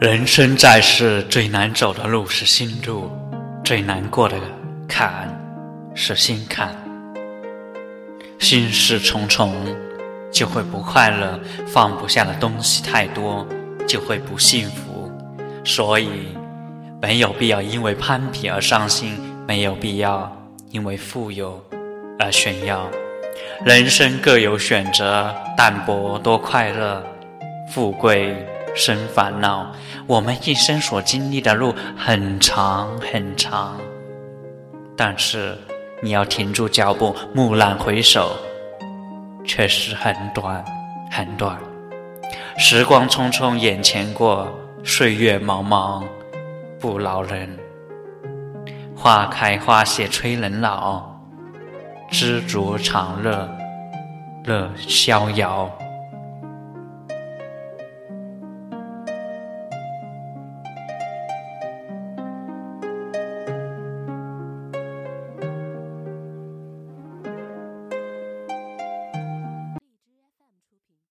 [0.00, 3.10] 人生在世，最难走的路是心路，
[3.64, 4.36] 最难过的
[4.86, 5.28] 坎
[5.92, 6.72] 是心坎。
[8.38, 9.52] 心事重重，
[10.30, 13.44] 就会不快乐；放不下的东西太多，
[13.88, 15.10] 就会不幸福。
[15.64, 16.08] 所以，
[17.02, 19.18] 没有必要因为攀比而伤心，
[19.48, 20.32] 没有必要
[20.70, 21.60] 因为富有
[22.20, 22.88] 而炫耀。
[23.64, 27.04] 人生各有选择，淡泊多快乐，
[27.74, 28.32] 富贵。
[28.74, 29.72] 生烦恼，
[30.06, 33.78] 我们一生所经历的路很长很长，
[34.96, 35.56] 但是
[36.02, 38.36] 你要停住脚步，蓦然回首，
[39.44, 40.64] 却是很短
[41.10, 41.58] 很短。
[42.56, 44.48] 时光匆匆眼前过，
[44.84, 46.04] 岁月茫茫
[46.80, 47.58] 不饶人。
[48.94, 51.04] 花开花谢催人老，
[52.10, 53.48] 知足常乐
[54.44, 55.70] 乐逍遥。